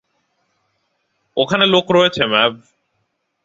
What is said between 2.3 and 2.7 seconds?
ম্যাভ।